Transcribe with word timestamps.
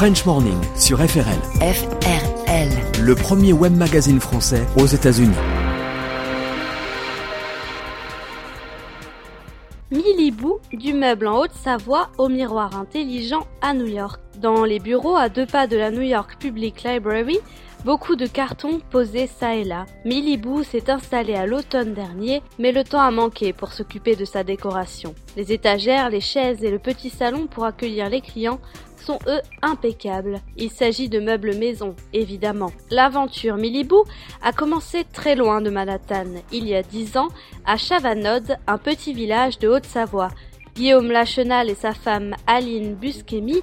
French 0.00 0.24
Morning 0.24 0.58
sur 0.76 0.96
FRL. 0.96 1.38
FRL. 1.60 3.04
Le 3.04 3.14
premier 3.14 3.52
web 3.52 3.76
magazine 3.76 4.18
français 4.18 4.62
aux 4.78 4.86
États-Unis. 4.86 5.36
Milibou, 9.90 10.58
du 10.72 10.94
meuble 10.94 11.26
en 11.26 11.40
Haute-Savoie 11.40 12.08
au 12.16 12.30
miroir 12.30 12.78
intelligent 12.78 13.46
à 13.60 13.74
New 13.74 13.88
York. 13.88 14.22
Dans 14.40 14.64
les 14.64 14.78
bureaux 14.78 15.16
à 15.16 15.28
deux 15.28 15.44
pas 15.44 15.66
de 15.66 15.76
la 15.76 15.90
New 15.90 16.00
York 16.00 16.36
Public 16.40 16.82
Library, 16.82 17.38
beaucoup 17.84 18.16
de 18.16 18.26
cartons 18.26 18.80
posés 18.90 19.26
ça 19.26 19.54
et 19.54 19.64
là. 19.64 19.84
Milibou 20.06 20.62
s'est 20.62 20.90
installé 20.90 21.34
à 21.34 21.44
l'automne 21.44 21.92
dernier, 21.92 22.40
mais 22.58 22.72
le 22.72 22.82
temps 22.82 23.02
a 23.02 23.10
manqué 23.10 23.52
pour 23.52 23.74
s'occuper 23.74 24.16
de 24.16 24.24
sa 24.24 24.42
décoration. 24.42 25.14
Les 25.36 25.52
étagères, 25.52 26.08
les 26.08 26.22
chaises 26.22 26.64
et 26.64 26.70
le 26.70 26.78
petit 26.78 27.10
salon 27.10 27.48
pour 27.48 27.66
accueillir 27.66 28.08
les 28.08 28.22
clients 28.22 28.60
sont 28.96 29.18
eux 29.26 29.42
impeccables. 29.60 30.40
Il 30.56 30.70
s'agit 30.70 31.10
de 31.10 31.20
meubles 31.20 31.56
maison, 31.56 31.94
évidemment. 32.14 32.72
L'aventure 32.90 33.56
Milibou 33.56 34.04
a 34.42 34.52
commencé 34.52 35.04
très 35.12 35.36
loin 35.36 35.60
de 35.60 35.68
Manhattan, 35.68 36.40
il 36.50 36.66
y 36.66 36.74
a 36.74 36.82
dix 36.82 37.18
ans, 37.18 37.28
à 37.66 37.76
Chavanod, 37.76 38.56
un 38.66 38.78
petit 38.78 39.12
village 39.12 39.58
de 39.58 39.68
Haute-Savoie. 39.68 40.30
Guillaume 40.76 41.10
Lachenal 41.10 41.68
et 41.68 41.74
sa 41.74 41.92
femme 41.92 42.34
Aline 42.46 42.94
Busquemi 42.94 43.60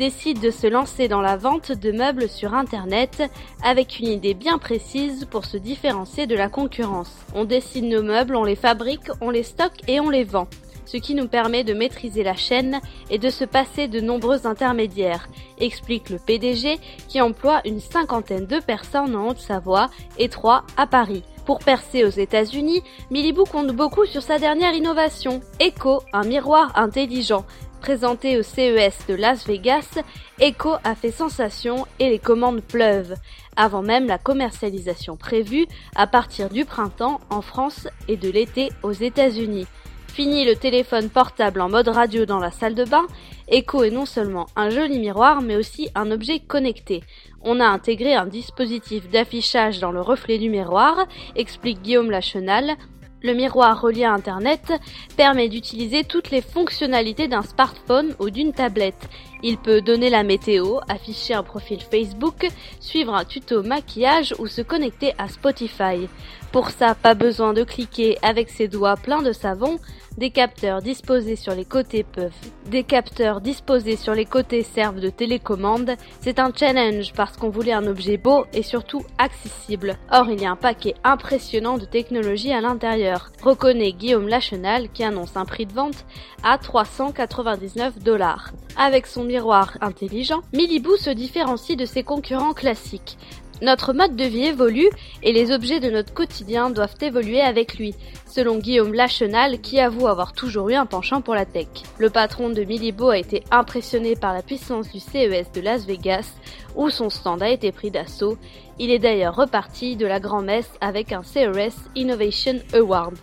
décident 0.00 0.40
de 0.40 0.50
se 0.50 0.66
lancer 0.66 1.08
dans 1.08 1.20
la 1.20 1.36
vente 1.36 1.72
de 1.72 1.92
meubles 1.92 2.26
sur 2.26 2.54
Internet 2.54 3.22
avec 3.62 3.98
une 4.00 4.08
idée 4.08 4.32
bien 4.32 4.56
précise 4.56 5.26
pour 5.30 5.44
se 5.44 5.58
différencier 5.58 6.26
de 6.26 6.34
la 6.34 6.48
concurrence. 6.48 7.14
On 7.34 7.44
dessine 7.44 7.90
nos 7.90 8.02
meubles, 8.02 8.34
on 8.34 8.44
les 8.44 8.56
fabrique, 8.56 9.10
on 9.20 9.28
les 9.28 9.42
stocke 9.42 9.86
et 9.88 10.00
on 10.00 10.08
les 10.08 10.24
vend 10.24 10.48
ce 10.86 10.96
qui 10.96 11.14
nous 11.14 11.28
permet 11.28 11.62
de 11.62 11.72
maîtriser 11.72 12.24
la 12.24 12.34
chaîne 12.34 12.80
et 13.10 13.18
de 13.18 13.30
se 13.30 13.44
passer 13.44 13.86
de 13.86 14.00
nombreux 14.00 14.44
intermédiaires, 14.44 15.28
explique 15.58 16.10
le 16.10 16.18
PDG 16.18 16.80
qui 17.06 17.20
emploie 17.20 17.60
une 17.64 17.78
cinquantaine 17.78 18.46
de 18.46 18.58
personnes 18.58 19.14
en 19.14 19.28
Haute-Savoie 19.28 19.88
et 20.18 20.28
trois 20.28 20.64
à 20.76 20.88
Paris. 20.88 21.22
Pour 21.46 21.60
percer 21.60 22.04
aux 22.04 22.08
États-Unis, 22.08 22.82
Milibou 23.12 23.44
compte 23.44 23.72
beaucoup 23.72 24.04
sur 24.04 24.22
sa 24.22 24.38
dernière 24.38 24.74
innovation, 24.74 25.40
Echo, 25.60 26.02
un 26.12 26.24
miroir 26.24 26.72
intelligent. 26.74 27.44
Présenté 27.80 28.36
au 28.36 28.42
CES 28.42 29.06
de 29.08 29.14
Las 29.14 29.46
Vegas, 29.46 29.98
Echo 30.38 30.74
a 30.84 30.94
fait 30.94 31.10
sensation 31.10 31.86
et 31.98 32.10
les 32.10 32.18
commandes 32.18 32.60
pleuvent, 32.60 33.14
avant 33.56 33.80
même 33.80 34.06
la 34.06 34.18
commercialisation 34.18 35.16
prévue 35.16 35.66
à 35.96 36.06
partir 36.06 36.50
du 36.50 36.66
printemps 36.66 37.20
en 37.30 37.40
France 37.40 37.88
et 38.06 38.18
de 38.18 38.28
l'été 38.28 38.68
aux 38.82 38.92
États-Unis. 38.92 39.66
Fini 40.08 40.44
le 40.44 40.56
téléphone 40.56 41.08
portable 41.08 41.62
en 41.62 41.70
mode 41.70 41.88
radio 41.88 42.26
dans 42.26 42.38
la 42.38 42.50
salle 42.50 42.74
de 42.74 42.84
bain, 42.84 43.06
Echo 43.48 43.82
est 43.82 43.90
non 43.90 44.06
seulement 44.06 44.46
un 44.56 44.68
joli 44.68 44.98
miroir 44.98 45.40
mais 45.40 45.56
aussi 45.56 45.88
un 45.94 46.10
objet 46.10 46.38
connecté. 46.38 47.02
On 47.42 47.60
a 47.60 47.66
intégré 47.66 48.14
un 48.14 48.26
dispositif 48.26 49.08
d'affichage 49.08 49.80
dans 49.80 49.92
le 49.92 50.02
reflet 50.02 50.36
du 50.36 50.50
miroir, 50.50 51.06
explique 51.34 51.80
Guillaume 51.80 52.10
Lachenal, 52.10 52.76
le 53.22 53.34
miroir 53.34 53.80
relié 53.80 54.04
à 54.04 54.12
Internet 54.12 54.72
permet 55.16 55.48
d'utiliser 55.48 56.04
toutes 56.04 56.30
les 56.30 56.40
fonctionnalités 56.40 57.28
d'un 57.28 57.42
smartphone 57.42 58.14
ou 58.18 58.30
d'une 58.30 58.52
tablette. 58.52 59.08
Il 59.42 59.58
peut 59.58 59.80
donner 59.80 60.10
la 60.10 60.22
météo, 60.22 60.78
afficher 60.88 61.34
un 61.34 61.42
profil 61.42 61.80
Facebook, 61.80 62.46
suivre 62.80 63.14
un 63.14 63.24
tuto 63.24 63.62
maquillage 63.62 64.34
ou 64.38 64.46
se 64.46 64.62
connecter 64.62 65.12
à 65.18 65.28
Spotify. 65.28 66.08
Pour 66.52 66.70
ça, 66.70 66.96
pas 66.96 67.14
besoin 67.14 67.52
de 67.52 67.62
cliquer 67.62 68.18
avec 68.22 68.50
ses 68.50 68.66
doigts 68.66 68.96
pleins 68.96 69.22
de 69.22 69.32
savon, 69.32 69.78
des 70.18 70.30
capteurs 70.30 70.82
disposés 70.82 71.36
sur 71.36 71.54
les 71.54 71.64
côtés 71.64 72.02
peuvent. 72.02 72.32
Des 72.66 72.82
capteurs 72.82 73.40
disposés 73.40 73.94
sur 73.94 74.14
les 74.14 74.24
côtés 74.24 74.64
servent 74.64 74.98
de 74.98 75.10
télécommande. 75.10 75.92
C'est 76.20 76.40
un 76.40 76.50
challenge 76.54 77.12
parce 77.14 77.36
qu'on 77.36 77.50
voulait 77.50 77.72
un 77.72 77.86
objet 77.86 78.16
beau 78.16 78.44
et 78.52 78.64
surtout 78.64 79.04
accessible. 79.18 79.96
Or, 80.10 80.28
il 80.28 80.42
y 80.42 80.46
a 80.46 80.50
un 80.50 80.56
paquet 80.56 80.94
impressionnant 81.04 81.78
de 81.78 81.84
technologie 81.84 82.52
à 82.52 82.60
l'intérieur. 82.60 83.30
Reconnaît 83.42 83.92
Guillaume 83.92 84.26
Lachenal 84.26 84.88
qui 84.90 85.04
annonce 85.04 85.36
un 85.36 85.44
prix 85.44 85.66
de 85.66 85.72
vente 85.72 86.04
à 86.42 86.58
399 86.58 88.00
dollars. 88.00 88.50
Avec 88.76 89.06
son 89.06 89.22
miroir 89.22 89.78
intelligent, 89.80 90.40
Milibou 90.52 90.96
se 90.96 91.10
différencie 91.10 91.76
de 91.76 91.84
ses 91.84 92.02
concurrents 92.02 92.54
classiques. 92.54 93.16
Notre 93.62 93.92
mode 93.92 94.16
de 94.16 94.24
vie 94.24 94.46
évolue 94.46 94.88
et 95.22 95.32
les 95.32 95.52
objets 95.52 95.80
de 95.80 95.90
notre 95.90 96.14
quotidien 96.14 96.70
doivent 96.70 96.96
évoluer 97.02 97.42
avec 97.42 97.78
lui, 97.78 97.94
selon 98.26 98.56
Guillaume 98.56 98.94
Lachenal 98.94 99.60
qui 99.60 99.78
avoue 99.80 100.06
avoir 100.06 100.32
toujours 100.32 100.70
eu 100.70 100.74
un 100.74 100.86
penchant 100.86 101.20
pour 101.20 101.34
la 101.34 101.44
tech. 101.44 101.68
Le 101.98 102.08
patron 102.08 102.48
de 102.48 102.64
Milibo 102.64 103.10
a 103.10 103.18
été 103.18 103.44
impressionné 103.50 104.16
par 104.16 104.32
la 104.32 104.42
puissance 104.42 104.90
du 104.90 104.98
CES 104.98 105.52
de 105.52 105.60
Las 105.60 105.84
Vegas 105.84 106.34
où 106.74 106.88
son 106.88 107.10
stand 107.10 107.42
a 107.42 107.50
été 107.50 107.70
pris 107.70 107.90
d'assaut. 107.90 108.38
Il 108.78 108.90
est 108.90 108.98
d'ailleurs 108.98 109.36
reparti 109.36 109.96
de 109.96 110.06
la 110.06 110.20
grand-messe 110.20 110.70
avec 110.80 111.12
un 111.12 111.22
CES 111.22 111.74
Innovation 111.94 112.60
Award. 112.72 113.14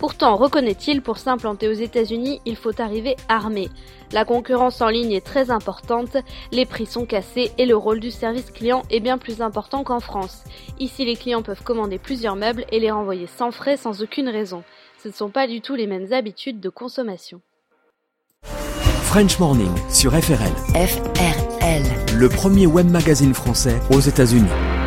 Pourtant, 0.00 0.36
reconnaît-il, 0.36 1.02
pour 1.02 1.18
s'implanter 1.18 1.68
aux 1.68 1.74
États-Unis, 1.74 2.40
il 2.46 2.56
faut 2.56 2.80
arriver 2.80 3.16
armé. 3.28 3.68
La 4.12 4.24
concurrence 4.24 4.80
en 4.80 4.88
ligne 4.88 5.12
est 5.12 5.24
très 5.24 5.50
importante, 5.50 6.16
les 6.52 6.64
prix 6.64 6.86
sont 6.86 7.04
cassés 7.04 7.52
et 7.58 7.66
le 7.66 7.76
rôle 7.76 8.00
du 8.00 8.10
service 8.10 8.50
client 8.50 8.82
est 8.90 9.00
bien 9.00 9.18
plus 9.18 9.42
important 9.42 9.84
qu'en 9.84 10.00
France. 10.00 10.44
Ici, 10.78 11.04
les 11.04 11.16
clients 11.16 11.42
peuvent 11.42 11.62
commander 11.62 11.98
plusieurs 11.98 12.34
meubles 12.34 12.64
et 12.72 12.80
les 12.80 12.90
renvoyer 12.90 13.26
sans 13.26 13.50
frais, 13.50 13.76
sans 13.76 14.02
aucune 14.02 14.30
raison. 14.30 14.64
Ce 15.02 15.08
ne 15.08 15.12
sont 15.12 15.28
pas 15.28 15.46
du 15.46 15.60
tout 15.60 15.74
les 15.74 15.86
mêmes 15.86 16.14
habitudes 16.14 16.60
de 16.60 16.70
consommation. 16.70 17.42
French 19.02 19.38
Morning 19.38 19.70
sur 19.90 20.12
FRL. 20.12 20.54
FRL. 20.72 22.18
Le 22.18 22.28
premier 22.30 22.66
web 22.66 22.90
magazine 22.90 23.34
français 23.34 23.78
aux 23.90 24.00
États-Unis. 24.00 24.79